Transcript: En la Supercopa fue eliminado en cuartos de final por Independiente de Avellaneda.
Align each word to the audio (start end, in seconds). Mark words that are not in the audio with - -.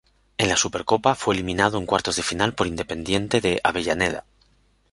En 0.39 0.49
la 0.49 0.57
Supercopa 0.57 1.13
fue 1.13 1.35
eliminado 1.35 1.77
en 1.77 1.85
cuartos 1.85 2.15
de 2.15 2.23
final 2.23 2.55
por 2.55 2.65
Independiente 2.65 3.39
de 3.39 3.61
Avellaneda. 3.63 4.25